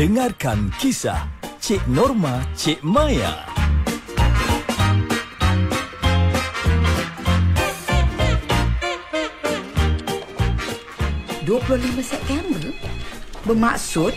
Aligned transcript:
Dengarkan 0.00 0.72
kisah 0.80 1.28
Cik 1.60 1.84
Norma 1.84 2.40
Cik 2.56 2.80
Maya. 2.80 3.44
25 11.44 12.00
September? 12.00 12.72
Bermaksud 13.44 14.16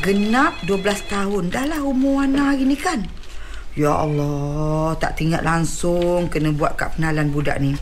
Genap 0.00 0.56
12 0.64 0.96
tahun. 1.12 1.52
Dah 1.52 1.76
lah 1.76 1.84
umur 1.84 2.24
Ana 2.24 2.56
hari 2.56 2.64
ni 2.64 2.80
kan? 2.80 3.04
Ya 3.76 3.92
Allah 3.92 4.96
Tak 4.96 5.20
tinggal 5.20 5.44
langsung 5.44 6.32
Kena 6.32 6.56
buat 6.56 6.80
kad 6.80 6.96
penalan 6.96 7.28
budak 7.28 7.60
ni. 7.60 7.76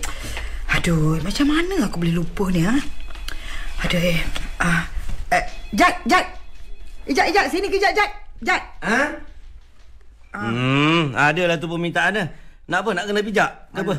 Aduh 0.74 1.22
Macam 1.22 1.46
mana 1.46 1.86
aku 1.86 2.02
boleh 2.02 2.18
lupa 2.18 2.50
ni 2.50 2.66
ha? 2.66 2.74
Aduh 3.86 4.02
eh, 4.02 4.18
ah, 4.58 4.90
eh 5.30 5.46
Jad 5.70 5.94
Jad 6.11 6.36
Ijat 7.06 7.26
Ijat 7.28 7.44
Sini 7.48 7.66
kejap 7.66 7.92
Jad 7.92 8.10
Jad 8.42 8.62
Ha? 8.82 9.00
Hmm, 10.36 11.16
adalah 11.16 11.56
tu 11.56 11.64
permintaan 11.64 12.12
dia. 12.12 12.24
Nak 12.66 12.79
apa? 12.79 12.90
Nak 12.92 13.04
kena 13.06 13.20
pijak? 13.22 13.50
Kenapa? 13.72 13.94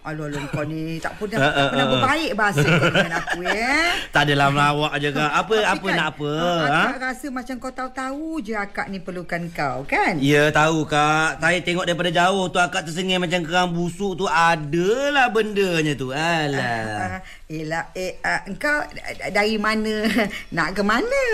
Alah 0.00 0.32
alah 0.32 0.44
kau 0.48 0.64
ni 0.64 0.96
Tak 0.96 1.12
pernah, 1.18 1.36
Ah, 1.36 1.44
ah, 1.44 1.52
tak 1.52 1.66
pernah 1.68 1.82
ah. 1.82 1.92
berbaik 1.92 2.32
bahasa 2.32 2.62
kau 2.64 2.88
dengan 2.88 3.12
aku 3.18 3.38
ya 3.42 3.74
Tak 4.14 4.22
adalah 4.22 4.48
melawak 4.48 4.92
je 4.96 5.08
kan. 5.10 5.28
Apa 5.30 5.54
Tapi 5.58 5.66
apa 5.66 5.86
nak 5.90 6.06
apa? 6.08 6.30
ah, 6.30 6.60
Ha? 6.62 6.80
Akak 6.86 6.98
rasa 7.02 7.26
macam 7.28 7.54
kau 7.58 7.68
tahu-tahu 7.70 8.28
je 8.40 8.54
akak 8.54 8.86
ni 8.86 8.98
perlukan 8.98 9.42
kau 9.50 9.78
kan 9.84 10.14
Ya 10.16 10.48
tahu 10.48 10.86
kak 10.86 11.36
Saya 11.36 11.58
tengok 11.58 11.84
daripada 11.84 12.08
jauh 12.08 12.46
tu 12.46 12.56
Akak 12.56 12.82
tersengih 12.82 13.18
macam 13.18 13.40
kerang 13.42 13.74
busuk 13.74 14.14
tu 14.14 14.24
Adalah 14.24 15.28
bendanya 15.28 15.92
tu 15.92 16.14
Alah 16.14 16.64
Ah, 17.10 17.20
Yelah, 17.44 17.92
eh, 17.92 18.16
ah, 18.20 18.40
engkau 18.46 18.80
d- 18.86 19.04
dari 19.28 19.58
mana? 19.58 20.06
Nak 20.54 20.68
ke 20.70 20.82
mana? 20.82 21.24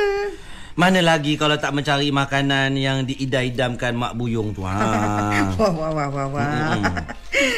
Mana 0.77 1.01
lagi 1.01 1.41
kalau 1.41 1.57
tak 1.57 1.73
mencari 1.73 2.13
makanan 2.13 2.77
Yang 2.77 3.17
diidam-idamkan 3.17 3.97
mak 3.97 4.13
buyung 4.13 4.53
tu 4.53 4.61
ha? 4.61 4.77
Wah, 5.57 5.73
wah, 5.73 5.89
wah, 5.89 6.09
wah, 6.13 6.27
wah. 6.29 6.77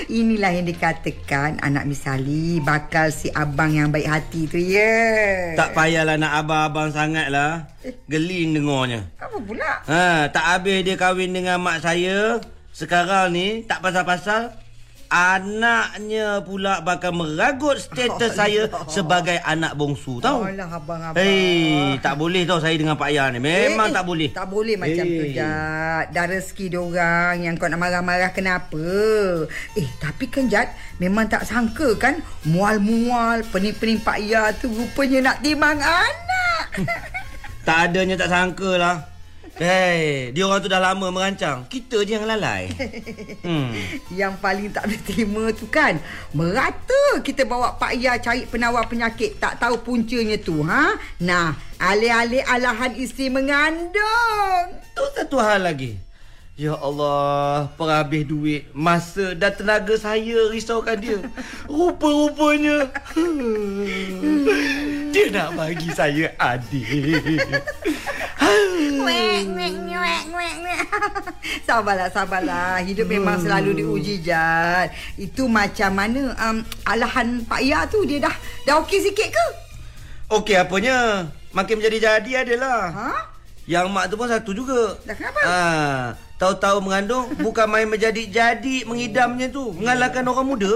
Inilah 0.07 0.55
yang 0.55 0.71
dikatakan 0.71 1.59
anak 1.59 1.91
misali 1.91 2.63
bakal 2.63 3.11
si 3.11 3.27
abang 3.35 3.75
yang 3.75 3.91
baik 3.91 4.07
hati 4.07 4.47
tu, 4.47 4.55
ya. 4.55 5.59
Tak 5.59 5.75
payahlah 5.75 6.15
nak 6.15 6.47
abang-abang 6.47 6.95
sangat 6.95 7.27
lah 7.35 7.67
Geling 8.07 8.55
dengarnya 8.55 9.11
Apa 9.19 9.37
pula? 9.43 9.83
Ha, 9.91 10.31
tak 10.31 10.45
habis 10.55 10.87
dia 10.87 10.95
kahwin 10.95 11.35
dengan 11.35 11.59
mak 11.59 11.83
saya. 11.83 12.39
Sekarang 12.71 13.35
ni 13.35 13.67
tak 13.67 13.83
pasal-pasal 13.83 14.55
anaknya 15.09 16.45
pula 16.45 16.85
bakal 16.85 17.17
meragut 17.17 17.81
status 17.81 18.37
saya 18.41 18.69
sebagai 18.87 19.41
anak 19.43 19.75
bongsu 19.75 20.21
tahu. 20.21 20.45
Alah, 20.45 20.69
abang-abang. 20.69 21.17
Hei, 21.17 21.97
tak 21.99 22.21
boleh 22.21 22.45
tau 22.45 22.61
saya 22.61 22.77
dengan 22.77 22.95
Pak 22.95 23.11
Yan 23.11 23.37
ni. 23.37 23.41
Memang 23.41 23.89
Eh, 23.91 23.95
tak 23.97 24.05
boleh. 24.05 24.29
Tak 24.31 24.47
boleh 24.47 24.77
macam 24.77 25.05
tu. 25.05 25.25
Jad. 25.33 26.05
Dah 26.13 26.25
rezeki 26.29 26.67
diorang 26.71 27.35
yang 27.43 27.57
kau 27.57 27.67
nak 27.67 27.81
marah-marah 27.81 28.31
kenapa? 28.31 28.85
Eh, 29.75 29.89
tapi 29.99 30.29
kan, 30.29 30.47
Jad, 30.47 30.69
memang 31.01 31.27
tak 31.27 31.49
sangka 31.49 31.97
kan 31.97 32.21
mual-mual 32.45 33.43
pening-pening 33.49 34.01
Pak 34.01 34.19
Ya 34.21 34.53
tu 34.53 34.69
rupanya 34.69 35.33
nak 35.33 35.37
timang 35.41 35.81
anak. 35.81 36.67
Tak 37.69 37.93
adanya 37.93 38.17
tak 38.17 38.33
sangka 38.33 38.81
lah. 38.81 38.97
Hei, 39.59 40.31
dia 40.31 40.47
orang 40.47 40.63
tu 40.63 40.71
dah 40.71 40.79
lama 40.79 41.11
merancang. 41.11 41.67
Kita 41.67 42.07
je 42.07 42.15
yang 42.15 42.31
lalai. 42.31 42.71
Hmm. 43.49 43.73
Yang 44.13 44.35
paling 44.45 44.69
tak 44.69 44.85
boleh 44.91 45.03
terima 45.09 45.45
tu 45.57 45.65
kan 45.71 45.97
Merata 46.37 47.23
kita 47.25 47.49
bawa 47.49 47.81
Pak 47.81 47.97
Ya 47.97 48.19
cari 48.21 48.45
penawar 48.45 48.85
penyakit 48.91 49.41
Tak 49.41 49.63
tahu 49.63 49.81
puncanya 49.81 50.37
tu 50.37 50.61
ha? 50.69 50.93
Nah 51.23 51.57
Alih-alih 51.81 52.45
alahan 52.45 52.93
isteri 52.99 53.33
mengandung 53.33 54.77
Tu 54.93 55.05
satu 55.17 55.39
hal 55.41 55.65
lagi. 55.65 55.97
Ya 56.59 56.75
Allah, 56.75 57.71
perhabis 57.79 58.27
duit, 58.27 58.67
masa 58.75 59.31
dan 59.39 59.55
tenaga 59.55 59.95
saya 59.95 60.51
risaukan 60.51 60.99
dia. 60.99 61.23
Rupa-rupanya 61.71 62.91
dia 65.19 65.35
nak 65.35 65.59
bagi 65.59 65.91
saya 65.91 66.31
adik. 66.39 66.87
Sabarlah, 71.69 72.09
sabarlah 72.11 72.81
Hidup 72.81 73.11
memang 73.11 73.39
selalu 73.39 73.83
diuji 73.83 74.25
Jad 74.25 74.89
Itu 75.21 75.51
macam 75.51 75.91
mana 75.95 76.33
um, 76.49 76.65
Alahan 76.87 77.45
Pak 77.45 77.61
Ya 77.61 77.85
tu 77.87 78.03
Dia 78.09 78.25
dah 78.25 78.35
Dah 78.65 78.81
okey 78.83 79.05
sikit 79.05 79.29
ke? 79.29 79.47
Okey 80.29 80.61
apanya? 80.61 81.29
Makin 81.57 81.81
menjadi-jadi 81.81 82.45
adalah. 82.45 82.93
Ha? 82.93 83.11
Yang 83.65 83.87
mak 83.89 84.13
tu 84.13 84.21
pun 84.21 84.29
satu 84.29 84.53
juga. 84.53 85.01
Dah 85.09 85.17
kenapa? 85.17 85.41
Ah, 85.41 86.05
tahu-tahu 86.39 86.79
mengandung 86.81 87.27
bukan 87.43 87.67
main 87.67 87.91
menjadi-jadi 87.91 88.87
mengidamnya 88.87 89.51
tu, 89.51 89.75
mengalahkan 89.75 90.23
orang 90.23 90.47
muda. 90.47 90.73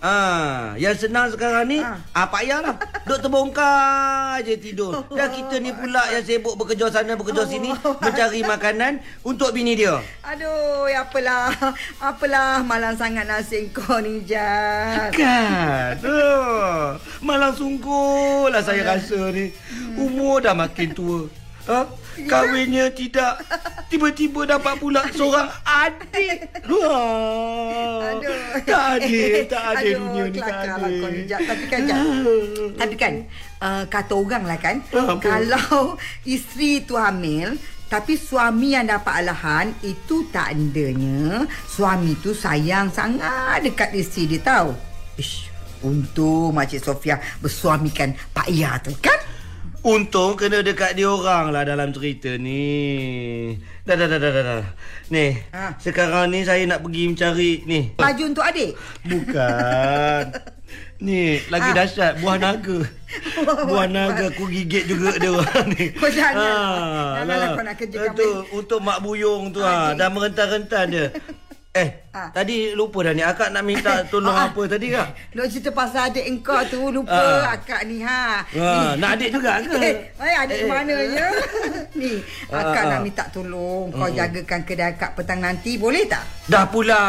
Ah, 0.00 0.72
yang 0.80 0.96
senang 0.96 1.28
sekarang 1.28 1.68
ni 1.68 1.78
Ah. 1.82 2.00
ah 2.16 2.26
Pak 2.30 2.40
Ayah 2.40 2.58
lah. 2.64 2.74
Duk 3.04 3.20
terbongkar 3.20 4.40
je 4.40 4.56
tidur. 4.56 5.04
Dah 5.12 5.28
kita 5.28 5.60
ni 5.60 5.76
pula 5.76 6.00
yang 6.08 6.24
sibuk 6.24 6.56
bekerja 6.56 6.88
sana 6.88 7.18
bekerja 7.18 7.44
sini 7.44 7.68
mencari 8.00 8.40
makanan 8.40 9.02
untuk 9.20 9.52
bini 9.52 9.76
dia. 9.76 10.00
Aduh, 10.24 10.88
ya 10.88 11.04
apalah 11.04 11.52
Apalah 12.00 12.64
malang 12.64 12.96
sangat 12.96 13.28
nasib 13.28 13.76
kau 13.76 14.00
ni 14.00 14.24
Jad 14.24 15.12
Kan? 15.12 16.00
Oh, 16.00 16.96
malang 17.20 17.52
sungguh 17.52 18.48
lah 18.48 18.64
saya 18.64 18.86
rasa 18.86 19.28
ni. 19.34 19.52
Umur 20.00 20.40
dah 20.40 20.56
makin 20.56 20.96
tua. 20.96 21.28
Ha? 21.68 21.84
Kahwinnya 22.26 22.90
tidak 22.90 23.42
Tiba-tiba 23.86 24.46
dapat 24.46 24.74
pula 24.78 25.02
seorang 25.10 25.50
adik 25.62 26.38
Wah, 26.66 28.14
Aduh. 28.14 28.38
Tak 28.66 28.82
adil 28.98 29.46
Tak 29.46 29.62
adil 29.74 29.94
Aduh, 29.94 30.02
dunia 30.04 30.22
ni 30.26 30.38
Tak 30.38 30.46
kelakar 30.46 30.76
lah 30.76 30.88
adil 30.88 31.00
kau 31.00 31.10
ni, 31.10 31.20
Jad. 31.26 31.40
Tapi 31.46 31.64
kan, 31.66 31.80
Jad. 31.86 32.04
Tapi 32.80 32.94
kan 32.94 33.14
uh, 33.60 33.82
Kata 33.86 34.12
orang 34.14 34.44
lah 34.44 34.58
kan 34.58 34.76
Ah, 34.90 35.06
apa? 35.14 35.22
Kalau 35.22 35.80
Isteri 36.24 36.84
tu 36.84 36.94
hamil 36.98 37.56
tapi 37.90 38.14
suami 38.14 38.78
yang 38.78 38.86
dapat 38.86 39.26
alahan 39.26 39.74
Itu 39.82 40.22
tandanya 40.30 41.42
Suami 41.66 42.14
tu 42.22 42.30
sayang 42.30 42.86
sangat 42.86 43.66
Dekat 43.66 43.90
isteri 43.98 44.30
dia 44.30 44.46
tahu 44.46 44.70
Ish 45.18 45.50
Untung 45.82 46.54
Makcik 46.54 46.86
Sofia 46.86 47.18
Bersuamikan 47.42 48.14
Pak 48.30 48.46
Ya 48.46 48.78
tu 48.78 48.94
kan 49.02 49.18
Untung 49.80 50.36
kena 50.36 50.60
dekat 50.60 50.92
dia 50.92 51.08
orang 51.08 51.48
lah 51.48 51.64
dalam 51.64 51.88
cerita 51.88 52.28
ni 52.36 53.56
Dah 53.82 53.96
dah 53.96 54.04
dah 54.06 54.18
dah 54.18 54.30
dah, 54.30 54.44
dah. 54.60 54.68
Ni 55.08 55.40
Ha. 55.50 55.72
Sekarang 55.76 56.28
ni 56.28 56.44
saya 56.44 56.68
nak 56.68 56.84
pergi 56.84 57.08
mencari 57.08 57.52
Ni 57.64 57.80
Baju 57.96 58.22
untuk 58.22 58.44
adik 58.44 58.76
Bukan. 59.02 60.22
Ni 61.00 61.40
lagi 61.48 61.72
Ah. 61.72 61.76
dahsyat 61.80 62.20
buah 62.20 62.36
naga. 62.36 62.84
buah 63.64 63.88
naga 63.88 64.28
aku 64.28 64.44
gigit 64.46 64.84
juga 64.84 65.16
dia 65.16 65.32
orang 65.32 65.72
ni. 65.72 65.88
Kau 65.96 66.06
jangan. 66.06 66.36
Janganlah 67.16 67.36
lah. 67.40 67.50
kau 67.50 67.64
nak 67.64 67.76
kerjakan 67.80 68.12
Itu 68.12 68.28
untuk 68.52 68.78
mak 68.78 69.00
buyung 69.00 69.48
tu 69.48 69.58
ha. 69.58 69.90
Adik. 69.90 69.96
Dah 69.96 70.08
merentan-rentan 70.12 70.84
dia. 70.86 71.06
Eh, 71.70 72.02
Ah. 72.10 72.34
tadi 72.34 72.74
lupa 72.74 73.06
dah 73.06 73.14
ni. 73.14 73.22
Akak 73.22 73.54
nak 73.54 73.62
minta 73.62 74.02
tolong 74.10 74.34
ah. 74.34 74.50
apa 74.50 74.66
tadi 74.66 74.90
kak? 74.90 75.06
Nak 75.38 75.46
cerita 75.46 75.70
pasal 75.70 76.10
adik 76.10 76.26
engkau 76.26 76.58
tu 76.66 76.90
Lupa 76.90 77.14
Ah. 77.14 77.54
akak 77.54 77.86
ni 77.86 78.02
ha 78.02 78.42
Ah, 78.42 78.98
nak 78.98 79.14
adik 79.14 79.30
juga 79.30 79.62
ke? 79.62 79.78
Eh, 79.78 79.94
eh 80.18 80.34
adik 80.34 80.56
Eh, 80.56 80.66
mana 80.66 80.98
ya? 80.98 81.30
Ni, 82.02 82.18
akak 82.50 82.82
Ah, 82.82 82.90
nak 82.90 83.00
minta 83.06 83.22
tolong 83.30 83.94
kau 83.94 84.10
jagakan 84.10 84.66
kedai 84.66 84.98
akak 84.98 85.14
petang 85.14 85.38
nanti, 85.38 85.78
boleh 85.78 86.10
tak? 86.10 86.26
Dah 86.50 86.66
pula. 86.66 87.02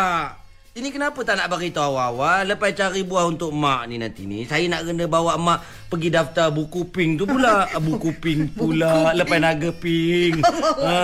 Ini 0.71 0.87
kenapa 0.87 1.19
tak 1.25 1.35
nak 1.35 1.51
bagi 1.51 1.67
tahu 1.67 1.83
awal-awal 1.91 2.47
Lepas 2.47 2.71
cari 2.71 3.03
buah 3.03 3.27
untuk 3.27 3.51
mak 3.51 3.91
ni 3.91 3.99
nanti 3.99 4.23
ni 4.23 4.47
Saya 4.47 4.71
nak 4.71 4.87
kena 4.87 5.03
bawa 5.03 5.35
mak 5.35 5.59
pergi 5.91 6.07
daftar 6.07 6.47
buku 6.49 6.87
pink 6.87 7.19
tu 7.19 7.27
pula 7.27 7.67
Ah, 7.67 7.77
Buku 7.77 8.15
pink 8.15 8.55
pula 8.55 9.11
Buku 9.11 9.17
Lepas 9.19 9.27
pink. 9.29 9.43
naga 9.43 9.69
pink 9.73 10.35
ha. 10.79 10.99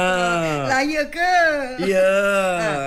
Laya 0.71 1.03
ke? 1.05 1.35
Ya, 1.83 2.11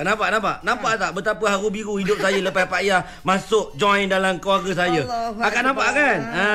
nampak 0.06 0.28
nampak. 0.30 0.56
Nampak 0.62 0.92
tak 0.96 1.10
betapa 1.12 1.44
haru 1.46 1.68
biru 1.68 1.94
hidup 1.94 2.16
saya 2.16 2.40
lepas 2.40 2.64
Pak 2.64 2.80
Yah 2.80 3.04
masuk 3.20 3.76
join 3.76 4.08
dalam 4.08 4.40
keluarga 4.40 4.72
saya. 4.74 5.04
Akbar. 5.04 5.60
nampak 5.62 5.88
kan? 5.92 6.18
Ha. 6.26 6.50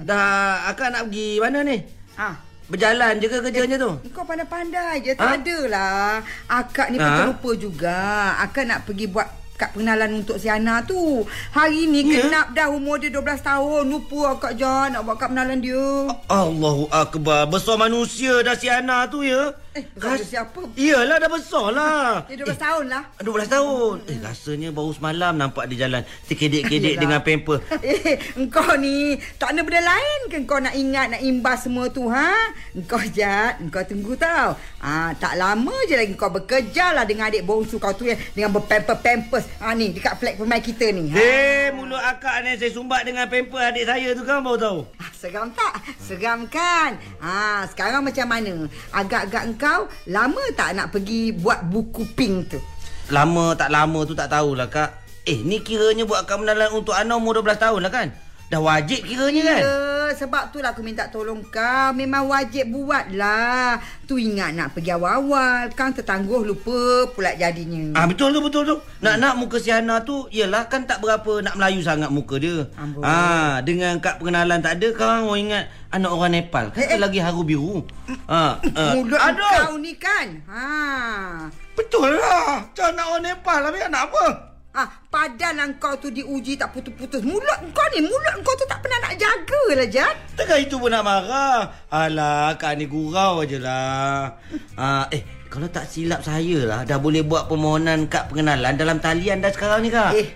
Dah 0.00 0.28
akak 0.68 0.88
nak 0.90 1.08
pergi 1.08 1.40
mana 1.40 1.58
ni? 1.62 1.76
Ah, 2.14 2.36
Berjalan 2.68 3.16
je 3.16 3.26
ke 3.26 3.40
kerjanya 3.40 3.80
tu? 3.80 3.96
kau 4.10 4.22
pandai-pandai 4.22 5.00
je, 5.00 5.12
Ha? 5.12 5.18
tak 5.18 5.30
adalah. 5.40 6.20
Akak 6.46 6.92
ni 6.92 6.96
Ha? 6.96 7.00
pun 7.00 7.12
terlupa 7.16 7.50
juga. 7.56 7.98
Akak 8.38 8.68
nak 8.68 8.84
pergi 8.84 9.08
buat 9.08 9.24
kad 9.58 9.74
pengenalan 9.74 10.22
untuk 10.22 10.38
si 10.38 10.46
Ana 10.46 10.86
tu. 10.86 11.26
Hari 11.50 11.84
ni 11.84 12.06
Ya? 12.06 12.24
kenap 12.24 12.46
dah 12.54 12.70
umur 12.70 12.96
dia 12.96 13.10
12 13.10 13.42
tahun. 13.42 13.84
Lupa 13.84 14.38
akak 14.38 14.54
Jan 14.54 14.94
nak 14.94 15.02
buat 15.02 15.18
kad 15.18 15.28
pengenalan 15.28 15.58
dia. 15.58 15.86
Allahu 16.30 16.86
Akbar. 16.88 17.50
Besar 17.50 17.74
manusia 17.74 18.38
dah 18.40 18.54
si 18.54 18.70
Ana 18.70 19.10
tu 19.10 19.26
ya. 19.26 19.50
Eh, 19.76 19.84
besar 19.94 20.16
dia 20.16 20.26
siapa? 20.26 20.60
Iyalah 20.74 21.16
dah 21.20 21.30
besar 21.30 21.66
lah. 21.70 22.08
Dia 22.24 22.40
12 22.40 22.56
tahun 22.56 22.84
lah. 22.88 23.02
12 23.20 23.52
tahun. 23.52 23.94
Eh, 24.08 24.18
rasanya 24.24 24.68
baru 24.72 24.90
semalam 24.96 25.32
nampak 25.36 25.68
dia 25.68 25.84
jalan 25.86 26.02
terkedek-kedek 26.26 26.94
dengan 26.96 27.20
pamper. 27.20 27.60
Eh, 27.88 28.20
engkau 28.36 28.74
ni 28.76 29.16
tak 29.40 29.54
ada 29.54 29.64
benda 29.64 29.80
lain 29.80 30.20
ke 30.28 30.36
engkau 30.44 30.58
nak 30.60 30.74
ingat 30.76 31.06
nak 31.14 31.22
imbas 31.24 31.64
semua 31.64 31.88
tu 31.88 32.10
ha? 32.10 32.52
Engkau 32.74 33.00
Jad, 33.14 33.62
engkau 33.64 33.80
tunggu 33.86 34.12
tau. 34.18 34.58
Ah, 34.82 35.14
tak 35.16 35.38
lama 35.38 35.72
je 35.88 35.94
lagi 35.96 36.12
kau 36.18 36.28
bekerja 36.28 36.92
lah 36.92 37.08
dengan 37.08 37.30
adik 37.32 37.46
bongsu 37.46 37.80
kau 37.80 37.94
tu 37.94 38.04
ya 38.08 38.18
dengan 38.34 38.52
berpamper-pampers. 38.52 39.46
Ah 39.62 39.72
ni 39.72 39.94
dekat 39.94 40.18
flat 40.20 40.34
pemain 40.36 40.60
kita 40.60 40.90
ni. 40.90 41.12
Ha? 41.12 41.16
Eh, 41.16 41.66
mulut 41.72 42.00
akak 42.02 42.44
ni 42.44 42.58
saya 42.58 42.72
sumbat 42.74 43.06
dengan 43.06 43.30
pamper 43.30 43.62
adik 43.62 43.84
saya 43.86 44.12
tu 44.12 44.26
kan 44.26 44.42
baru 44.42 44.58
tahu. 44.58 44.80
Seram 45.18 45.50
tak? 45.50 45.82
Seram 45.98 46.46
kan? 46.46 46.94
Ah, 47.18 47.66
sekarang 47.66 48.06
macam 48.06 48.22
mana? 48.30 48.70
Agak-agak 48.94 49.50
engkau 49.50 49.90
lama 50.06 50.38
tak 50.54 50.78
nak 50.78 50.94
pergi 50.94 51.34
buat 51.34 51.66
buku 51.66 52.06
pink 52.14 52.54
tu? 52.54 52.62
Lama 53.10 53.58
tak 53.58 53.74
lama 53.74 54.06
tu 54.06 54.14
tak 54.14 54.30
tahulah 54.30 54.70
kak. 54.70 54.94
Eh, 55.26 55.42
ni 55.42 55.58
kiranya 55.58 56.06
buat 56.06 56.22
kemenalan 56.22 56.70
untuk 56.70 56.94
Ana 56.94 57.18
umur 57.18 57.42
12 57.42 57.58
tahun 57.58 57.80
lah 57.82 57.90
kan? 57.90 58.08
Dah 58.46 58.62
wajib 58.62 59.02
kiranya 59.02 59.42
kan? 59.42 59.60
Ya, 59.66 59.74
sebab 60.10 60.48
tu 60.48 60.58
lah 60.58 60.70
aku 60.70 60.80
minta 60.80 61.06
tolong 61.06 61.44
kau. 61.44 61.90
Memang 61.90 62.26
wajib 62.26 62.68
buat 62.68 63.10
lah. 63.10 63.76
Tu 64.04 64.16
ingat 64.18 64.52
nak 64.52 64.72
pergi 64.72 64.90
awal-awal. 64.90 65.68
Kang 65.72 65.90
tertangguh 65.90 66.42
lupa 66.42 66.78
pula 67.10 67.32
jadinya. 67.32 67.92
Ah 67.92 68.04
betul 68.04 68.30
tu 68.30 68.40
betul 68.40 68.62
tu. 68.64 68.76
Nak-nak 68.98 69.34
muka 69.34 69.56
si 69.56 69.68
Hana 69.68 70.00
tu 70.00 70.24
Yelah 70.28 70.66
kan 70.66 70.84
tak 70.84 70.98
berapa 70.98 71.40
nak 71.40 71.54
Melayu 71.54 71.80
sangat 71.80 72.08
muka 72.08 72.36
dia. 72.36 72.68
Amboi. 72.74 73.02
Ah 73.02 73.60
dengan 73.60 73.96
kad 73.98 74.16
pengenalan 74.16 74.58
tak 74.58 74.76
ada 74.76 74.88
kau 74.92 75.04
orang 75.04 75.40
ingat 75.40 75.64
anak 75.88 76.10
orang 76.10 76.32
Nepal. 76.32 76.64
Kata 76.70 76.80
Eh, 76.80 76.94
eh. 76.94 76.98
lagi 76.98 77.18
haru 77.18 77.42
biru. 77.42 77.84
Ah, 78.24 78.56
ah. 78.72 78.92
Mulut 78.94 79.16
Aduh. 79.16 79.44
kau 79.64 79.76
ni 79.76 79.92
kan? 79.94 80.40
Ha. 80.46 80.64
Betul 81.72 82.12
lah. 82.12 82.64
Macam 82.64 82.86
anak 82.88 83.06
orang 83.06 83.24
Nepal 83.24 83.60
habis 83.62 83.82
anak 83.82 84.02
apa? 84.08 84.24
Ah, 84.78 84.86
padahal 85.10 85.74
kau 85.82 85.98
tu 85.98 86.06
diuji 86.06 86.54
tak 86.54 86.70
putus-putus. 86.70 87.26
Mulut 87.26 87.58
kau 87.74 87.82
ni, 87.90 87.98
mulut 87.98 88.36
kau 88.46 88.54
tu 88.54 88.62
tak 88.70 88.78
pernah 88.78 89.10
nak 89.10 89.18
jaga 89.18 89.62
lah, 89.74 89.88
Jad. 89.90 90.14
Takkan 90.38 90.62
itu 90.62 90.78
pun 90.78 90.94
nak 90.94 91.02
marah. 91.02 91.74
Alah, 91.90 92.54
kak 92.54 92.78
ni 92.78 92.86
gurau 92.86 93.42
je 93.42 93.58
lah. 93.58 94.38
Ah, 94.78 95.10
eh, 95.10 95.26
kalau 95.50 95.66
tak 95.66 95.90
silap 95.90 96.22
saya 96.22 96.62
lah, 96.62 96.86
dah 96.86 96.94
boleh 96.94 97.26
buat 97.26 97.50
permohonan 97.50 98.06
kad 98.06 98.30
pengenalan 98.30 98.78
dalam 98.78 99.02
talian 99.02 99.42
dah 99.42 99.50
sekarang 99.50 99.82
ni 99.82 99.90
kak. 99.90 100.14
Eh, 100.14 100.30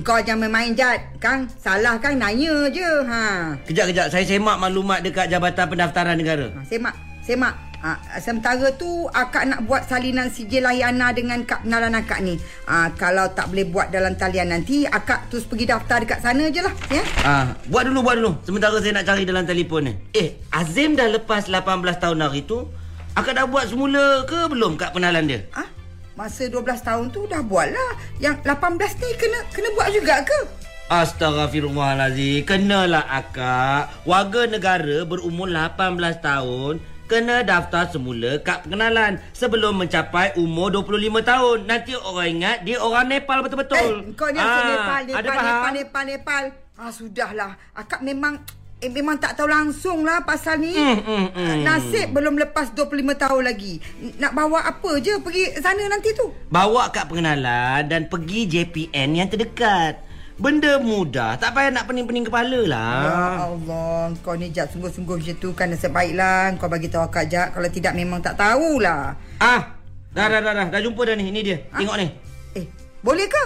kau 0.00 0.16
jangan 0.24 0.48
main-main, 0.48 0.72
Jad. 0.72 1.20
Kang, 1.20 1.44
salah 1.60 2.00
kan 2.00 2.16
nanya 2.16 2.72
je. 2.72 2.90
Ha. 3.04 3.52
Kejap-kejap, 3.68 4.08
saya 4.08 4.24
semak 4.24 4.56
maklumat 4.56 5.04
dekat 5.04 5.28
Jabatan 5.28 5.68
Pendaftaran 5.68 6.16
Negara. 6.16 6.48
Ha, 6.48 6.64
semak, 6.64 6.96
semak. 7.20 7.71
Ha, 7.82 7.98
sementara 8.22 8.70
tu 8.78 9.10
akak 9.10 9.42
nak 9.42 9.66
buat 9.66 9.82
salinan 9.90 10.30
sijil 10.30 10.62
lahir 10.62 10.86
Ana 10.86 11.10
dengan 11.10 11.42
kad 11.42 11.66
penalan 11.66 11.98
akak 11.98 12.22
ni. 12.22 12.38
Ha, 12.70 12.94
kalau 12.94 13.26
tak 13.34 13.50
boleh 13.50 13.66
buat 13.66 13.90
dalam 13.90 14.14
talian 14.14 14.54
nanti, 14.54 14.86
akak 14.86 15.26
terus 15.26 15.42
pergi 15.42 15.66
daftar 15.66 16.06
dekat 16.06 16.22
sana 16.22 16.46
je 16.46 16.62
lah. 16.62 16.70
Ya? 16.94 17.02
Ah, 17.26 17.58
buat 17.66 17.90
dulu, 17.90 18.06
buat 18.06 18.22
dulu. 18.22 18.38
Sementara 18.46 18.78
saya 18.78 19.02
nak 19.02 19.10
cari 19.10 19.26
dalam 19.26 19.42
telefon 19.42 19.90
ni. 19.90 19.92
Eh, 20.14 20.38
Azim 20.54 20.94
dah 20.94 21.10
lepas 21.10 21.50
18 21.50 21.66
tahun 21.98 22.22
hari 22.22 22.46
tu. 22.46 22.70
Akak 23.18 23.34
dah 23.34 23.50
buat 23.50 23.66
semula 23.66 24.30
ke 24.30 24.46
belum 24.46 24.78
kad 24.78 24.94
penalan 24.94 25.26
dia? 25.26 25.42
Ha? 25.58 25.66
Masa 26.14 26.46
12 26.46 26.62
tahun 26.86 27.10
tu 27.10 27.26
dah 27.26 27.42
buat 27.42 27.66
lah. 27.66 27.92
Yang 28.22 28.46
18 28.46 28.78
ni 29.02 29.10
kena 29.18 29.38
kena 29.50 29.68
buat 29.74 29.88
juga 29.90 30.22
ke? 30.22 30.38
Astaghfirullahalazim. 30.86 32.46
Kenalah 32.46 33.10
akak. 33.10 34.06
Warga 34.06 34.46
negara 34.46 35.02
berumur 35.02 35.50
18 35.50 35.98
tahun 36.22 36.91
kena 37.12 37.44
daftar 37.44 37.92
semula 37.92 38.40
kad 38.40 38.64
pengenalan 38.64 39.20
sebelum 39.36 39.84
mencapai 39.84 40.32
umur 40.40 40.72
25 40.72 41.20
tahun. 41.20 41.58
Nanti 41.68 41.92
orang 41.92 42.28
ingat 42.40 42.56
dia 42.64 42.80
orang 42.80 43.04
Nepal 43.04 43.44
betul-betul. 43.44 43.76
Eh, 43.76 44.16
kau 44.16 44.32
ni 44.32 44.40
asal 44.40 44.48
Ah, 44.48 44.64
Nepal, 44.64 45.00
Nepal, 45.04 45.20
faham? 45.28 45.44
Nepal, 45.44 45.72
Nepal, 45.76 46.04
Nepal. 46.08 46.44
Ah, 46.80 46.88
sudahlah. 46.88 47.52
Akak 47.76 48.00
memang 48.00 48.40
eh, 48.80 48.88
memang 48.88 49.20
tak 49.20 49.36
tahu 49.36 49.44
langsung 49.44 50.08
lah 50.08 50.24
pasal 50.24 50.56
ni. 50.56 50.72
Hmm, 50.72 51.04
hmm, 51.04 51.26
hmm. 51.36 51.60
Nasib 51.68 52.16
belum 52.16 52.40
lepas 52.40 52.72
25 52.72 52.96
tahun 53.12 53.42
lagi. 53.44 53.76
Nak 54.16 54.32
bawa 54.32 54.64
apa 54.64 54.96
je 55.04 55.12
pergi 55.20 55.52
sana 55.60 55.84
nanti 55.92 56.16
tu? 56.16 56.32
Bawa 56.48 56.88
kad 56.96 57.12
pengenalan 57.12 57.92
dan 57.92 58.08
pergi 58.08 58.48
JPN 58.48 59.20
yang 59.20 59.28
terdekat. 59.28 60.00
Benda 60.42 60.74
mudah, 60.82 61.38
tak 61.38 61.54
payah 61.54 61.70
nak 61.70 61.86
pening-pening 61.86 62.26
kepala 62.26 62.66
lah. 62.66 62.98
Ya 63.06 63.46
Allah, 63.46 64.10
kau 64.26 64.34
ni 64.34 64.50
Jad 64.50 64.74
sungguh-sungguh 64.74 65.22
macam 65.22 65.36
tu 65.38 65.54
kan 65.54 65.70
nasib 65.70 65.94
baiklah 65.94 66.58
kau 66.58 66.66
bagi 66.66 66.90
tahu 66.90 67.06
akak 67.06 67.30
Jad. 67.30 67.54
Kalau 67.54 67.70
tidak 67.70 67.94
memang 67.94 68.18
tak 68.18 68.34
tahulah. 68.34 69.14
Ah, 69.38 69.78
dah 70.10 70.26
dah 70.26 70.42
dah 70.42 70.50
dah, 70.50 70.66
dah 70.66 70.80
jumpa 70.82 70.98
dah 71.06 71.14
ni. 71.14 71.30
Ini 71.30 71.40
dia. 71.46 71.62
Tengok 71.70 71.94
ni. 71.94 72.10
Eh, 72.58 72.66
boleh 73.06 73.30
ke? 73.30 73.44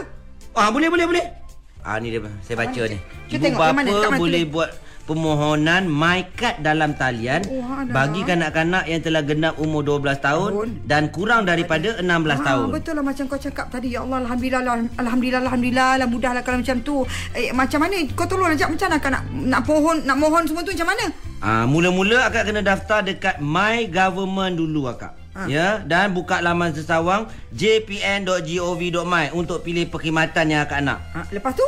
Ah, 0.56 0.72
boleh 0.72 0.88
boleh 0.88 1.04
boleh. 1.04 1.24
Ah, 1.84 2.00
ni 2.00 2.08
dia 2.08 2.24
saya 2.40 2.56
baca 2.64 2.80
Mana? 2.80 2.92
ni. 2.96 2.98
Ibu 3.28 3.42
tengok 3.44 3.60
bapa 3.60 3.74
mana 3.76 3.90
boleh 3.92 4.42
tulis? 4.48 4.70
Permohonan 5.06 5.86
MyCard 5.86 6.60
dalam 6.60 6.92
talian 6.92 7.46
Oh, 7.46 7.62
ada. 7.62 7.88
bagi 7.88 8.20
kanak-kanak 8.20 8.84
yang 8.84 9.00
telah 9.00 9.22
genap 9.22 9.54
umur 9.56 9.80
12 9.80 10.18
tahun 10.18 10.50
Tahun. 10.52 10.68
dan 10.84 11.02
kurang 11.08 11.46
daripada 11.46 12.02
16 12.02 12.04
tahun. 12.42 12.66
Ah, 12.66 12.74
betul 12.74 12.92
lah 12.92 13.04
macam 13.06 13.24
kau 13.24 13.38
cakap 13.38 13.70
tadi. 13.70 13.94
Ya 13.94 14.02
Allah, 14.02 14.26
Alhamdulillah, 14.26 14.62
lah, 14.62 14.74
Alhamdulillah, 14.98 15.40
Alhamdulillah 15.40 15.90
lah. 16.02 16.06
Mudahlah 16.06 16.42
kalau 16.42 16.58
macam 16.58 16.76
tu. 16.82 17.06
Eh, 17.32 17.54
macam 17.54 17.78
mana? 17.80 17.96
Kau 18.12 18.26
tolong 18.26 18.50
ajak 18.50 18.68
macam 18.68 18.86
mana 18.90 19.08
nak, 19.08 19.22
nak 19.30 19.62
pohon, 19.62 19.96
nak 20.02 20.16
mohon 20.18 20.42
semua 20.44 20.66
tu 20.66 20.74
macam 20.74 20.90
mana? 20.90 21.04
Ah, 21.38 21.64
mula-mula 21.64 22.26
akak 22.26 22.50
kena 22.50 22.60
daftar 22.60 23.00
dekat 23.00 23.38
My 23.38 23.86
Government 23.86 24.58
dulu 24.58 24.90
akak. 24.90 25.14
Ah. 25.36 25.44
Ya, 25.44 25.84
dan 25.84 26.16
buka 26.16 26.40
laman 26.40 26.72
sesawang 26.72 27.28
jpn.gov.my 27.52 29.36
untuk 29.36 29.60
pilih 29.60 29.84
perkhidmatan 29.86 30.48
yang 30.48 30.64
akak 30.64 30.80
nak. 30.80 30.98
Ha, 31.12 31.28
lepas 31.28 31.52
tu? 31.52 31.66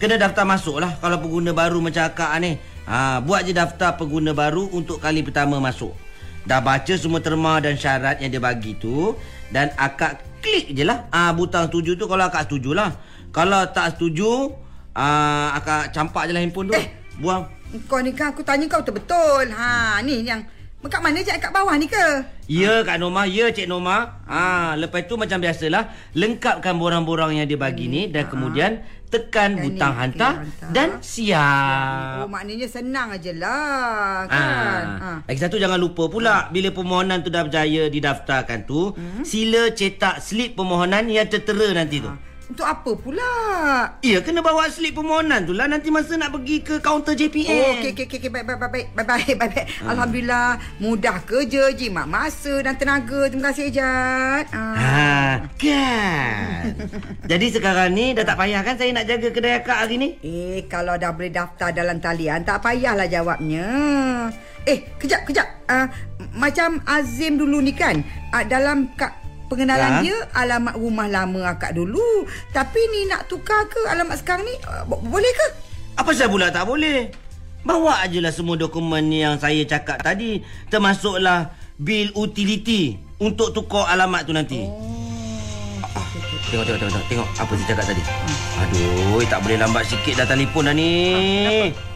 Kena 0.00 0.18
daftar 0.18 0.42
masuk 0.42 0.82
lah 0.82 0.98
kalau 0.98 1.20
pengguna 1.20 1.52
baru 1.52 1.78
macam 1.78 2.02
akak 2.02 2.32
ni. 2.42 2.58
Ha, 2.86 3.22
buat 3.22 3.46
je 3.46 3.54
daftar 3.54 3.94
pengguna 3.94 4.34
baru 4.34 4.66
untuk 4.74 4.98
kali 4.98 5.22
pertama 5.22 5.62
masuk. 5.62 5.94
Dah 6.42 6.58
baca 6.58 6.94
semua 6.98 7.22
terma 7.22 7.62
dan 7.62 7.78
syarat 7.78 8.18
yang 8.18 8.34
dia 8.34 8.42
bagi 8.42 8.74
tu 8.74 9.14
dan 9.54 9.70
akak 9.78 10.18
klik 10.42 10.74
je 10.74 10.82
lah. 10.82 11.06
Ha, 11.14 11.30
butang 11.30 11.70
setuju 11.70 11.94
tu 11.94 12.10
kalau 12.10 12.26
akak 12.26 12.50
setuju 12.50 12.74
lah. 12.74 12.90
Kalau 13.30 13.62
tak 13.70 13.94
setuju, 13.94 14.50
ha, 14.98 15.54
akak 15.54 15.94
campak 15.94 16.26
je 16.26 16.32
lah 16.34 16.42
handphone 16.42 16.68
tu. 16.68 16.74
Eh. 16.74 16.90
Buang. 17.22 17.46
Kau 17.86 18.02
ni 18.02 18.10
kan 18.12 18.34
aku 18.34 18.42
tanya 18.42 18.66
kau 18.66 18.82
betul-betul. 18.82 19.54
Ha, 19.54 20.02
ni 20.02 20.26
yang 20.26 20.42
kat 20.82 20.98
mana 20.98 21.22
je 21.22 21.30
kat 21.30 21.54
bawah 21.54 21.78
ni 21.78 21.86
ke? 21.86 22.06
Ya 22.50 22.82
Kak 22.82 22.98
Norma, 22.98 23.22
ya 23.22 23.54
Cik 23.54 23.70
Norma. 23.70 24.18
Ha, 24.26 24.74
lepas 24.74 25.06
tu 25.06 25.14
macam 25.14 25.38
biasalah, 25.38 25.94
lengkapkan 26.18 26.74
borang-borang 26.74 27.38
yang 27.38 27.46
dia 27.46 27.54
bagi 27.54 27.86
ni 27.86 28.10
dan 28.10 28.26
kemudian 28.26 28.82
tekan 29.12 29.50
Dan 29.52 29.62
butang 29.68 29.92
ni, 29.92 30.00
hantar 30.00 30.34
hantar. 30.40 30.70
dan 30.72 30.88
siap. 31.04 32.24
Oh, 32.24 32.28
maknanya 32.32 32.64
senang 32.64 33.12
aje 33.12 33.36
lah 33.36 34.24
kan. 34.24 34.84
Ha. 34.96 35.04
Ah. 35.04 35.18
Lagi 35.28 35.36
satu 35.38 35.60
jangan 35.60 35.76
lupa 35.76 36.08
pula 36.08 36.48
bila 36.48 36.72
permohonan 36.72 37.20
tu 37.20 37.28
dah 37.28 37.44
berjaya 37.44 37.92
didaftarkan 37.92 38.64
tu, 38.64 38.96
Hmm? 38.96 39.20
sila 39.20 39.68
cetak 39.68 40.24
slip 40.24 40.56
permohonan 40.56 41.12
yang 41.12 41.28
tertera 41.28 41.76
nanti 41.76 42.00
tu. 42.00 42.08
Untuk 42.52 42.68
apa 42.68 42.92
pula? 42.92 43.32
Ya, 44.04 44.20
kena 44.20 44.44
bawa 44.44 44.68
slip 44.68 44.92
permohonan 44.92 45.48
tu 45.48 45.56
lah 45.56 45.64
nanti 45.64 45.88
masa 45.88 46.20
nak 46.20 46.36
pergi 46.36 46.60
ke 46.60 46.84
kaunter 46.84 47.16
JPN. 47.16 47.48
Oh, 47.48 47.72
okey 47.80 47.96
okey 47.96 48.04
okey 48.12 48.28
baik 48.28 48.44
baik 48.44 48.58
baik 48.60 48.68
baik 48.68 48.86
baik 48.92 49.08
baik 49.08 49.36
baik. 49.40 49.54
baik. 49.56 49.66
Ah. 49.80 49.96
Alhamdulillah 49.96 50.48
mudah 50.76 51.16
kerja 51.24 51.72
jimat 51.72 52.04
masa 52.04 52.60
dan 52.60 52.76
tenaga. 52.76 53.32
Terima 53.32 53.48
kasih 53.48 53.72
Jad. 53.72 54.52
Ah. 54.52 54.76
Ha, 54.76 54.92
kan. 55.56 56.76
Jadi 57.24 57.46
sekarang 57.56 57.96
ni 57.96 58.12
dah 58.12 58.28
tak 58.28 58.36
payah 58.36 58.60
kan 58.60 58.76
saya 58.76 58.92
nak 58.92 59.08
jaga 59.08 59.28
kedai 59.32 59.56
akak 59.56 59.78
hari 59.88 59.96
ni? 59.96 60.08
Eh, 60.20 60.68
kalau 60.68 61.00
dah 61.00 61.08
boleh 61.08 61.32
daftar 61.32 61.72
dalam 61.72 62.04
talian, 62.04 62.44
tak 62.44 62.60
payahlah 62.60 63.08
jawabnya. 63.08 63.64
Eh, 64.68 64.92
kejap, 65.00 65.24
kejap. 65.24 65.48
Uh, 65.72 65.88
macam 66.36 66.84
Azim 66.84 67.40
dulu 67.40 67.64
ni 67.64 67.72
kan, 67.72 68.04
uh, 68.36 68.44
dalam 68.44 68.92
kad 68.92 69.21
pengenalan 69.52 70.00
Ya. 70.00 70.00
dia, 70.00 70.16
alamat 70.32 70.74
rumah 70.80 71.12
lama 71.12 71.52
akak 71.52 71.76
dulu. 71.76 72.24
Tapi 72.56 72.80
ni 72.88 73.04
nak 73.04 73.28
tukar 73.28 73.68
ke 73.68 73.84
alamat 73.84 74.16
sekarang 74.16 74.48
ni? 74.48 74.56
Uh, 74.64 74.88
bo- 74.88 75.04
boleh 75.04 75.28
ke? 75.28 75.46
Apa 76.00 76.16
saya 76.16 76.32
pula 76.32 76.48
tak 76.48 76.64
boleh? 76.64 77.12
Bawa 77.62 78.00
ajalah 78.02 78.32
semua 78.32 78.56
dokumen 78.56 79.12
yang 79.12 79.36
saya 79.36 79.60
cakap 79.68 80.00
tadi. 80.00 80.40
Termasuklah 80.72 81.52
bil 81.76 82.08
utility 82.16 82.96
untuk 83.20 83.52
tukar 83.52 83.92
alamat 83.92 84.24
tu 84.24 84.32
nanti. 84.32 84.64
Oh. 84.64 84.88
Tengok, 86.48 86.64
tengok, 86.68 86.80
tengok, 86.84 87.04
tengok. 87.08 87.28
Apa 87.38 87.52
saya 87.56 87.66
cakap 87.72 87.84
tadi? 87.92 88.02
Aduh, 88.60 89.20
tak 89.28 89.40
boleh 89.44 89.56
lambat 89.56 89.84
sikit 89.88 90.20
dah 90.20 90.26
telefon 90.28 90.68
dah 90.68 90.74
ni. 90.76 90.92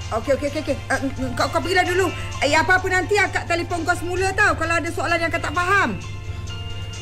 Okey, 0.06 0.32
okey, 0.38 0.48
okey. 0.48 0.60
okey. 0.62 0.76
Uh, 0.86 1.00
kau, 1.34 1.50
kau 1.50 1.60
pergilah 1.60 1.82
dulu. 1.82 2.06
Eh, 2.38 2.54
apa-apa 2.54 2.86
nanti 2.86 3.18
akak 3.18 3.44
telefon 3.50 3.82
kau 3.82 3.92
semula 3.92 4.30
tau. 4.32 4.54
Kalau 4.54 4.74
ada 4.78 4.88
soalan 4.88 5.18
yang 5.18 5.32
kau 5.34 5.42
tak 5.42 5.52
faham. 5.52 5.98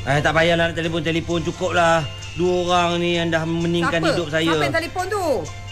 Eh, 0.04 0.20
tak 0.20 0.36
payahlah 0.36 0.68
nak 0.68 0.76
telefon-telefon. 0.76 1.40
Cukup 1.42 1.72
lah. 1.72 2.04
Dua 2.34 2.66
orang 2.66 3.00
ni 3.00 3.16
yang 3.16 3.32
dah 3.32 3.40
meningkan 3.42 4.02
Siapa? 4.02 4.10
hidup 4.12 4.28
saya. 4.28 4.44
Siapa 4.46 4.64
yang 4.64 4.76
telefon 4.76 5.04
tu? 5.08 5.24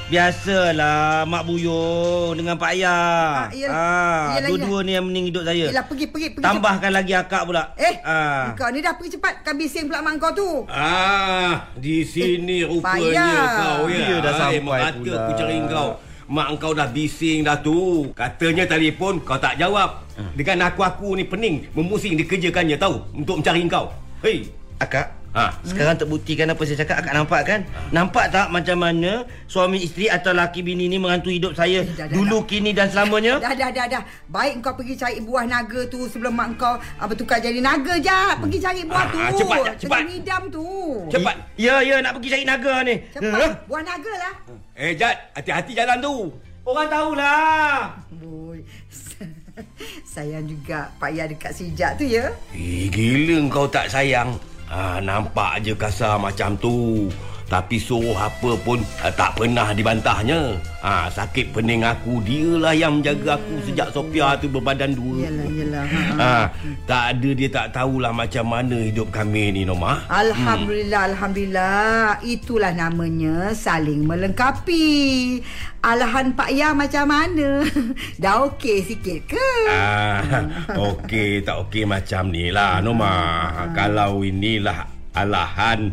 Biasalah 0.09 1.25
Mak 1.25 1.43
Buyung 1.45 2.33
dengan 2.35 2.57
Pak 2.57 2.71
Ayah. 2.71 2.89
Ah, 2.89 3.49
yelah. 3.51 3.73
Ah, 3.75 4.25
Yelah, 4.35 4.49
dua-dua 4.49 4.79
ni 4.83 4.93
yang 4.93 5.05
mening 5.05 5.27
hidup 5.29 5.45
saya. 5.45 5.69
Yelah, 5.69 5.85
pergi, 5.85 6.07
pergi, 6.07 6.29
pergi. 6.33 6.45
Tambahkan 6.45 6.91
lagi 6.91 7.12
akak 7.12 7.43
pula. 7.45 7.62
cepat. 7.71 7.81
Eh, 7.83 7.95
Ah. 8.03 8.53
kau 8.53 8.69
ni 8.69 8.81
dah 8.81 8.93
pergi 8.93 9.11
cepat. 9.17 9.35
Kan 9.41 9.55
bising 9.55 9.85
pula 9.85 10.01
mak 10.01 10.17
kau 10.17 10.33
tu. 10.33 10.49
Ah, 10.67 11.69
di 11.75 12.01
sini 12.03 12.61
Eh, 12.61 12.69
rupanya 12.69 13.05
payah. 13.21 13.53
kau 13.55 13.85
ya. 13.87 14.01
Dia 14.01 14.17
dah 14.19 14.33
sampai 14.35 14.61
Mak 14.61 14.79
kata 14.81 14.97
pula. 14.99 15.17
aku 15.19 15.33
cari 15.35 15.57
kau. 15.67 15.89
Mak 16.27 16.47
kau 16.57 16.73
dah 16.73 16.89
bising 16.89 17.39
dah 17.43 17.57
tu. 17.59 17.79
Katanya 18.12 18.65
telefon 18.67 19.15
kau 19.19 19.37
tak 19.37 19.57
jawab. 19.57 20.01
Ah. 20.15 20.29
Dengan 20.33 20.69
aku-aku 20.69 21.17
ni 21.17 21.25
pening 21.25 21.69
memusing 21.73 22.17
dikerjakannya 22.17 22.77
tahu 22.77 22.97
untuk 23.15 23.37
mencari 23.39 23.61
kau. 23.67 23.93
Hei. 24.23 24.47
Akak, 24.79 25.14
Ha. 25.33 25.55
sekarang 25.64 25.95
terbuktikan 25.95 26.45
apa 26.45 26.61
saya 26.62 26.83
cakap 26.83 27.00
Akak 27.00 27.14
nampak 27.14 27.41
kan? 27.43 27.61
Nampak 27.88 28.29
tak 28.29 28.50
macam 28.50 28.76
mana 28.76 29.23
suami 29.47 29.79
isteri 29.79 30.05
atau 30.07 30.31
laki 30.31 30.61
bini 30.61 30.87
ni 30.87 30.99
menghantui 30.99 31.38
hidup 31.38 31.55
saya 31.55 31.81
Eh, 31.81 31.88
dah, 31.88 32.05
dah, 32.05 32.12
dulu, 32.12 32.43
kini 32.45 32.71
dan 32.71 32.87
selamanya? 32.87 33.38
Dah, 33.38 33.55
dah, 33.57 33.71
dah, 33.71 33.87
dah. 33.88 34.02
Baik 34.26 34.61
kau 34.61 34.75
pergi 34.75 34.93
cari 34.93 35.19
buah 35.19 35.43
naga 35.45 35.87
tu 35.87 36.05
sebelum 36.05 36.31
mak 36.33 36.55
kau 36.55 36.75
bertukar 37.00 37.38
jadi 37.38 37.59
naga 37.59 37.95
je. 37.97 38.21
Pergi 38.38 38.59
cari 38.61 38.81
buah 38.85 39.00
Ah, 39.00 39.09
tu. 39.09 39.38
cepat, 39.38 39.61
cepat. 39.81 39.99
Tengah 39.99 40.11
ngidam 40.11 40.43
tu. 40.50 40.67
Cepat. 41.09 41.35
Ya, 41.57 41.75
ya 41.81 41.97
nak 41.99 42.12
pergi 42.14 42.29
cari 42.29 42.45
naga 42.45 42.75
ni. 42.83 42.95
Cepat. 43.09 43.38
Eh, 43.41 43.50
Buah 43.64 43.83
naga 43.83 44.12
lah. 44.21 44.35
Eh 44.75 44.93
Jad, 44.93 45.17
hati-hati 45.33 45.73
jalan 45.73 45.99
tu. 45.99 46.14
Orang 46.62 46.87
tahulah. 46.87 47.97
Boy. 48.12 48.61
Sayang 50.12 50.49
juga 50.49 50.88
Pak 50.97 51.11
Ya 51.12 51.25
dekat 51.28 51.52
sijak 51.52 52.00
tu 52.00 52.04
ya. 52.09 52.32
Eh, 52.56 52.88
gila 52.88 53.49
kau 53.52 53.68
tak 53.68 53.92
sayang. 53.92 54.37
Ha, 54.73 55.04
nampak 55.04 55.61
je 55.61 55.76
kasar 55.76 56.16
macam 56.16 56.56
tu. 56.56 57.09
Tapi 57.52 57.76
suruh 57.76 58.16
apa 58.16 58.56
pun 58.64 58.80
ha, 59.04 59.12
tak 59.12 59.37
pernah 59.37 59.76
dibantahnya. 59.76 60.56
Ha, 60.80 61.12
sakit 61.12 61.52
pening 61.52 61.85
aku, 61.85 62.25
dialah 62.25 62.73
yang 62.73 62.99
menjaga 62.99 63.37
aku 63.37 63.61
sejak 63.68 63.92
Sophia 63.92 64.32
tu 64.40 64.49
berbadan 64.49 64.97
dua. 64.97 65.28
Yalah, 65.28 65.49
yalah. 65.52 65.85
Ha, 65.85 66.00
ha. 66.00 66.16
Ha, 66.16 66.42
tak 66.88 67.02
ada 67.12 67.30
dia 67.37 67.52
tak 67.52 67.76
tahulah 67.76 68.09
macam 68.09 68.49
mana 68.49 68.80
hidup 68.80 69.12
kami 69.12 69.52
ni 69.52 69.68
Norma. 69.68 70.00
Alhamdulillah, 70.09 71.12
Alhamdulillah. 71.12 72.25
Itulah 72.25 72.73
namanya 72.73 73.52
saling 73.52 74.09
melengkapi. 74.09 74.88
Alahan 75.85 76.32
Pak 76.32 76.56
Ya 76.56 76.73
macam 76.73 77.04
mana? 77.04 77.68
Dah 78.23 78.49
okey 78.49 78.80
sikit 78.80 79.28
ke? 79.28 79.49
Ah, 79.68 80.25
okey 80.88 81.44
tak 81.44 81.68
okey 81.68 81.85
macam 81.85 82.32
ni 82.32 82.49
lah 82.49 82.80
Norma. 82.80 83.52
Kalau 83.76 84.25
inilah 84.25 84.88
alahan 85.12 85.92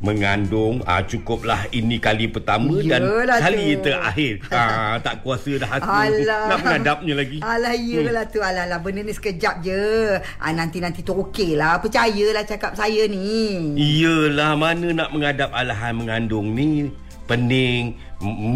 mengandung 0.00 0.80
ah 0.84 1.04
cukuplah 1.04 1.68
ini 1.70 2.00
kali 2.00 2.24
pertama 2.26 2.80
Yelah 2.80 3.28
dan 3.28 3.40
kali 3.40 3.76
tu. 3.76 3.84
terakhir. 3.84 4.34
Ah 4.48 4.96
tak 4.98 5.20
kuasa 5.20 5.60
dah 5.60 5.70
aku 5.70 5.88
Alah. 5.88 6.44
nak 6.48 6.58
menghadapnya 6.58 7.14
lagi. 7.14 7.38
Alah, 7.40 7.74
iyalah 7.76 8.24
tu. 8.26 8.40
Alah, 8.40 8.64
alah. 8.64 8.80
Benda 8.80 9.04
ni 9.04 9.12
sekejap 9.12 9.60
je. 9.60 10.16
Ah, 10.40 10.50
nanti-nanti 10.50 11.04
tu 11.04 11.12
okey 11.12 11.54
lah. 11.54 11.76
Percayalah 11.78 12.44
cakap 12.44 12.72
saya 12.72 13.04
ni. 13.06 13.76
Iyalah 13.76 14.56
mana 14.56 14.88
nak 14.96 15.12
menghadap 15.12 15.52
alahan 15.52 15.92
mengandung 15.92 16.56
ni 16.56 16.88
pening 17.28 17.94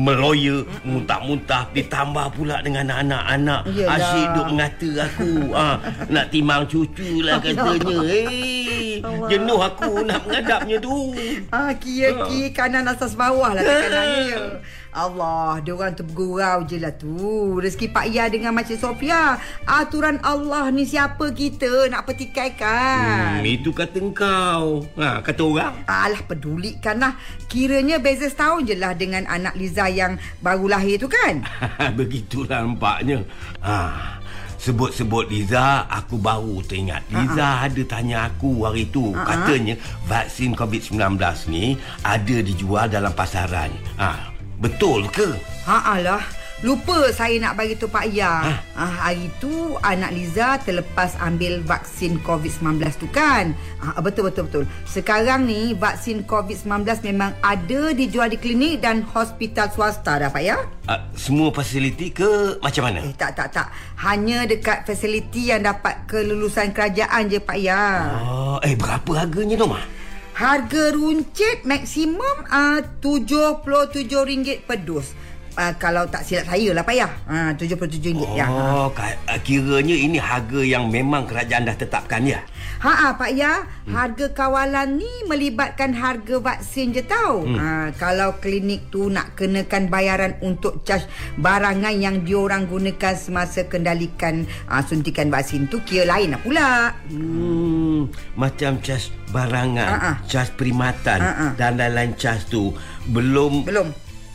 meloya 0.04 0.60
muntah-muntah 0.82 1.70
ditambah 1.72 2.26
pula 2.34 2.58
dengan 2.60 2.90
anak-anak 2.90 3.64
Yelah. 3.70 3.96
asyik 3.96 4.26
duk 4.34 4.46
mengata 4.50 4.90
aku 5.00 5.30
ah 5.54 5.74
nak 6.10 6.28
timang 6.28 6.66
cucu 6.68 7.22
lah 7.24 7.38
katanya 7.44 7.96
eh 8.04 8.93
jenuh 9.28 9.60
aku 9.60 10.02
nak 10.02 10.24
menghadapnya 10.24 10.76
tu 10.80 11.12
Ah, 11.54 11.72
kira 11.76 12.26
kiri 12.26 12.50
kanan 12.50 12.88
atas 12.88 13.14
bawah 13.14 13.54
lah 13.54 13.62
tekanannya. 13.62 14.40
Allah, 14.94 15.58
dia 15.58 15.74
orang 15.74 15.98
tu 15.98 16.06
bergurau 16.06 16.62
je 16.62 16.78
lah 16.78 16.94
tu. 16.94 17.10
Rezeki 17.58 17.90
Pak 17.90 18.06
Ya 18.14 18.30
dengan 18.30 18.54
Macik 18.54 18.78
Sofia. 18.78 19.42
Aturan 19.66 20.22
Allah 20.22 20.70
ni 20.70 20.86
siapa 20.86 21.34
kita 21.34 21.90
nak 21.90 22.06
petikaikan. 22.06 23.42
hmm, 23.42 23.42
itu 23.42 23.74
kata 23.74 23.98
engkau 23.98 24.86
ha 24.94 25.18
kata 25.18 25.42
orang 25.42 25.74
Alah 25.90 26.22
pedulikan 26.22 27.02
lah 27.02 27.18
Kiranya 27.50 27.98
beza 27.98 28.30
setahun 28.30 28.70
je 28.70 28.78
lah 28.78 28.94
Dengan 28.94 29.26
anak 29.26 29.58
Liza 29.58 29.90
yang 29.90 30.14
baru 30.38 30.70
lahir 30.70 31.02
tu 31.02 31.10
kan 31.10 31.42
Begitulah 31.98 32.62
nampaknya. 32.62 33.26
Ha. 33.66 34.22
Sebut-sebut 34.64 35.28
Liza, 35.28 35.84
aku 35.92 36.16
baru 36.16 36.64
teringat. 36.64 37.04
Liza 37.12 37.68
ada 37.68 37.82
tanya 37.84 38.32
aku 38.32 38.64
hari 38.64 38.88
tu. 38.88 39.12
Ha-ha. 39.12 39.44
Katanya 39.44 39.76
vaksin 40.08 40.56
COVID-19 40.56 41.20
ni 41.52 41.76
ada 42.00 42.36
dijual 42.40 42.88
dalam 42.88 43.12
pasaran. 43.12 43.68
Ha. 44.00 44.32
Betul 44.56 45.04
ke? 45.12 45.36
Ha 45.68 46.00
lah 46.00 46.43
Lupa 46.64 47.12
saya 47.12 47.36
nak 47.44 47.60
bagi 47.60 47.76
tu 47.76 47.92
Pak 47.92 48.08
Ya 48.08 48.56
ha? 48.72 48.88
Hari 48.88 49.28
tu 49.36 49.76
anak 49.84 50.16
Liza 50.16 50.56
terlepas 50.64 51.12
ambil 51.20 51.60
vaksin 51.60 52.16
COVID-19 52.24 52.80
tu 52.96 53.04
kan 53.12 53.52
ha, 53.84 54.00
Betul 54.00 54.32
betul 54.32 54.48
betul 54.48 54.64
Sekarang 54.88 55.44
ni 55.44 55.76
vaksin 55.76 56.24
COVID-19 56.24 57.04
memang 57.04 57.36
ada 57.44 57.92
dijual 57.92 58.32
di 58.32 58.40
klinik 58.40 58.80
dan 58.80 59.04
hospital 59.04 59.68
swasta 59.76 60.16
dah 60.16 60.32
Pak 60.32 60.40
Ya 60.40 60.56
Ha, 60.88 61.04
semua 61.12 61.52
fasiliti 61.52 62.08
ke 62.16 62.56
macam 62.64 62.88
mana? 62.88 63.04
Eh 63.04 63.12
tak 63.12 63.36
tak 63.36 63.52
tak 63.52 63.68
Hanya 64.00 64.48
dekat 64.48 64.88
fasiliti 64.88 65.52
yang 65.52 65.68
dapat 65.68 66.08
kelulusan 66.08 66.72
kerajaan 66.72 67.28
je 67.28 67.44
Pak 67.44 67.58
Ya 67.60 68.08
Oh, 68.24 68.56
eh 68.64 68.72
berapa 68.72 69.12
harganya 69.20 69.60
Norma? 69.60 69.84
Harga 70.32 70.96
runcit 70.96 71.62
maksimum 71.62 72.48
uh, 72.50 72.82
RM77 73.04 74.66
per 74.66 74.82
dos. 74.82 75.14
Uh, 75.54 75.70
kalau 75.76 76.02
tak 76.04 76.22
silap 76.22 76.46
saya 76.46 76.70
lah 76.70 76.82
payah. 76.82 77.10
Uh, 77.24 77.54
RM77 77.54 78.18
ya. 78.34 78.46
Oh, 78.46 78.90
ka- 78.90 79.14
kiranya 79.40 79.94
ini 79.94 80.18
harga 80.18 80.60
yang 80.60 80.88
memang 80.88 81.24
kerajaan 81.24 81.62
dah 81.62 81.74
tetapkan 81.74 82.26
ya? 82.26 82.42
Ha 82.80 82.90
ah 82.90 83.12
Pak 83.14 83.32
Ya, 83.32 83.64
harga 83.86 84.28
kawalan 84.30 84.98
ni 84.98 85.08
melibatkan 85.24 85.94
harga 85.94 86.36
vaksin 86.36 86.90
je 86.90 87.00
tau. 87.00 87.40
Hmm. 87.40 87.54
Ha, 87.54 87.66
kalau 87.94 88.36
klinik 88.36 88.90
tu 88.90 89.08
nak 89.08 89.32
kenakan 89.34 89.88
bayaran 89.88 90.36
untuk 90.40 90.82
cas 90.82 91.06
barangan 91.36 91.94
yang 91.94 92.20
diorang 92.20 92.66
gunakan 92.66 93.14
semasa 93.14 93.64
kendalikan 93.64 94.42
uh, 94.66 94.82
suntikan 94.82 95.30
vaksin 95.30 95.64
tu 95.64 95.80
kira 95.80 96.04
lain 96.08 96.34
lah 96.34 96.40
pula. 96.40 96.68
Hmm, 97.08 98.10
macam 98.34 98.76
cas 98.78 99.08
barangan, 99.30 99.88
Ha, 99.88 99.96
ha. 99.96 100.12
cas 100.24 100.50
perkhidmatan 100.50 101.18
Ha, 101.20 101.30
ha. 101.32 101.46
dan 101.54 101.74
lain-lain 101.74 102.12
cas 102.14 102.44
tu 102.44 102.74
belum 103.06 103.64
Belum. 103.64 103.88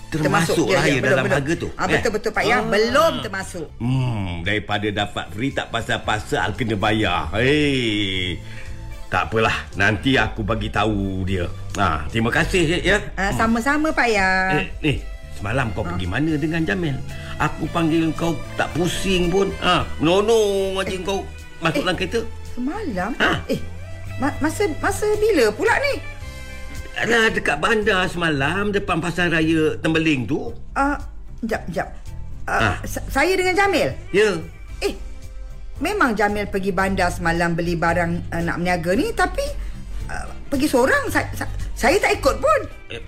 Termasuk 0.10 0.66
lah 0.68 0.84
ya 0.84 1.00
dalam 1.00 1.22
harga 1.24 1.54
tu, 1.54 1.70
Ah, 1.74 1.86
eh? 1.86 1.94
betul 1.96 2.12
betul 2.12 2.32
Pak 2.32 2.44
Ya, 2.44 2.58
Ah. 2.58 2.66
belum 2.66 3.14
termasuk. 3.22 3.66
Hmm, 3.78 4.42
daripada 4.42 4.88
dapat 4.90 5.26
free 5.30 5.50
tak 5.50 5.70
pasal-pasal 5.70 6.54
kena 6.54 6.74
bayar. 6.74 7.30
Hei. 7.32 8.42
Tak 9.06 9.26
apalah, 9.26 9.66
nanti 9.74 10.14
aku 10.16 10.42
bagi 10.42 10.70
tahu 10.70 11.24
dia. 11.24 11.46
Ha, 11.76 12.06
terima 12.08 12.30
kasih 12.30 12.78
ya. 12.80 12.98
Uh, 13.14 13.34
sama-sama 13.34 13.90
Pak 13.90 14.06
Ya. 14.08 14.30
Eh, 14.56 14.66
ni, 14.80 14.94
semalam 15.34 15.70
kau 15.72 15.82
pergi 15.82 16.06
mana 16.06 16.34
dengan 16.36 16.62
Jamil? 16.62 16.94
Aku 17.40 17.66
panggil 17.70 18.10
kau 18.14 18.38
tak 18.54 18.70
pusing 18.72 19.30
pun. 19.30 19.50
Ha, 19.60 19.82
menonong 19.98 20.78
aja 20.78 20.94
kau 21.02 21.26
masuk 21.58 21.82
dalam 21.82 21.96
kereta. 21.96 22.22
Semalam? 22.50 23.10
Ha? 23.16 23.32
Eh, 23.48 23.58
ma- 24.18 24.38
masa 24.40 24.70
masa 24.78 25.06
bila 25.16 25.50
pula 25.54 25.74
ni? 25.80 25.94
Alah, 27.00 27.30
dekat 27.30 27.58
bandar 27.58 28.04
semalam 28.06 28.70
depan 28.70 29.00
pasar 29.00 29.30
raya 29.30 29.76
Tembeling 29.78 30.26
tu. 30.26 30.52
Ah, 30.74 30.94
uh, 30.94 30.98
jap, 31.42 31.64
jap. 31.70 31.88
Uh, 32.44 32.76
Ha? 32.76 32.82
sa- 32.84 33.06
saya 33.08 33.34
dengan 33.34 33.56
Jamil. 33.56 33.94
Ya. 34.10 34.36
Eh, 34.80 34.94
memang 35.78 36.12
Jamil 36.12 36.44
pergi 36.46 36.70
bandar 36.70 37.08
semalam 37.08 37.54
beli 37.54 37.74
barang 37.74 38.12
uh, 38.28 38.42
nak 38.42 38.58
berniaga 38.58 38.92
ni 38.94 39.14
tapi 39.14 39.46
uh, 40.08 40.28
pergi 40.48 40.68
seorang. 40.68 41.08
Sa- 41.08 41.30
sa- 41.34 41.48
saya 41.72 41.96
tak 41.98 42.20
ikut 42.20 42.36
pun. 42.38 42.60
Eh, 42.90 43.00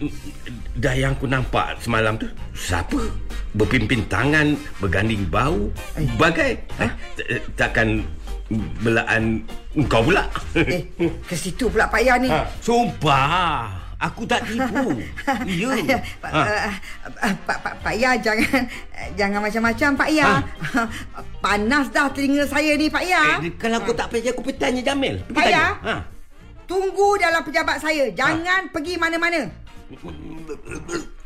Dah 0.74 0.94
yang 0.94 1.12
aku 1.12 1.28
nampak 1.28 1.76
semalam 1.78 2.16
tu 2.16 2.30
Siapa? 2.54 2.96
Berpimpin 3.52 4.08
tangan 4.08 4.56
Berganding 4.80 5.28
bau 5.28 5.68
Eh. 5.98 6.08
Bagai 6.16 6.56
eh, 6.80 6.92
t- 7.12 7.28
Takkan 7.52 8.00
Belaan 8.80 9.44
Engkau 9.74 10.00
pula 10.02 10.32
Eh, 10.54 10.88
ke 11.26 11.36
situ 11.36 11.68
pula 11.68 11.84
Pak 11.86 12.00
Ya 12.00 12.16
ni. 12.16 12.30
ha, 12.30 12.48
Sumpah 12.64 13.81
Aku 14.02 14.26
tak 14.26 14.42
tipu 14.44 14.98
Ya 15.62 15.98
Pak, 16.18 16.32
ha. 16.34 16.42
uh, 16.42 16.74
uh, 17.22 17.34
Pak, 17.46 17.58
Pak, 17.62 17.74
Pak 17.86 17.94
Ya 17.94 18.18
jangan 18.18 18.66
jangan 19.14 19.40
macam-macam 19.40 19.90
Pak 19.94 20.10
Ya. 20.10 20.42
Panas 21.46 21.86
dah 21.90 22.10
telinga 22.10 22.44
saya 22.44 22.74
ni 22.74 22.90
Pak 22.90 23.04
Ya. 23.06 23.38
eh, 23.40 23.54
Kalau 23.56 23.78
aku 23.78 23.94
tak 23.94 24.10
percaya 24.10 24.34
Aku 24.34 24.42
pergi 24.42 24.58
tanya 24.58 24.82
Jamil 24.84 25.22
Pergi 25.22 25.38
Pak 25.38 25.44
tanya 25.46 25.54
Ya. 25.54 25.68
ha. 25.84 25.96
Tunggu 26.66 27.20
dalam 27.20 27.44
pejabat 27.44 27.78
saya. 27.78 28.08
Jangan 28.10 28.72
pergi 28.72 28.96
mana-mana. 28.96 29.44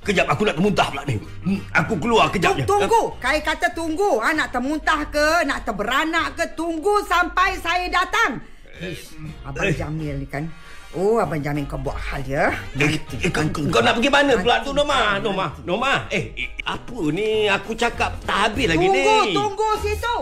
Kejap 0.01 0.25
aku 0.25 0.41
nak 0.41 0.57
termuntah 0.57 0.89
pula 0.89 1.05
ni 1.05 1.21
Hmm, 1.45 1.61
Aku 1.69 1.93
keluar 1.97 2.29
kejap 2.29 2.57
je 2.57 2.65
tunggu. 2.65 3.13
Kai 3.17 3.41
kata 3.41 3.69
tunggu. 3.69 4.17
Ha, 4.17 4.33
nak 4.33 4.49
termuntah 4.49 5.05
ke, 5.05 5.45
nak 5.45 5.61
terberanak 5.61 6.33
ke, 6.33 6.49
tunggu 6.53 6.97
sampai 7.05 7.57
saya 7.57 7.85
datang. 7.89 8.41
Ish, 8.75 9.15
Abang 9.41 9.65
Eh. 9.65 9.73
Jamil 9.73 10.15
ni 10.19 10.27
kan. 10.27 10.43
Oh, 10.91 11.19
Abang 11.19 11.39
jamin 11.39 11.63
kau 11.63 11.75
buat 11.75 11.95
hal 11.95 12.23
ya. 12.23 12.51
Eh, 12.75 12.99
eh, 13.19 13.31
kau, 13.31 13.43
kau 13.47 13.79
nak 13.79 13.99
pergi 13.99 14.07
mana 14.07 14.35
pula 14.35 14.63
tu 14.63 14.71
Norma? 14.71 15.19
Norma, 15.19 15.47
Norma. 15.63 15.93
Eh, 16.07 16.31
eh, 16.35 16.47
apa 16.63 16.99
ni? 17.11 17.47
Aku 17.47 17.71
cakap 17.71 18.15
tak 18.23 18.51
habis 18.51 18.67
lagi 18.67 18.87
Tunggu, 18.87 19.15
ni. 19.23 19.35
tunggu 19.35 19.69
situ. 19.79 20.15